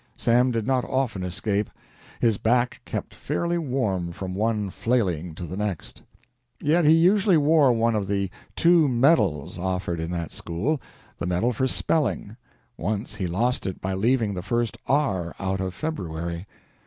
[0.17, 1.69] Sam did not often escape.
[2.19, 6.01] His back kept fairly warm from one "flailing" to the next.
[6.59, 10.81] Yet he usually wore one of the two medals offered in that school
[11.19, 12.35] the medal for spelling.
[12.77, 16.47] Once he lost it by leaving the first "r" out of February.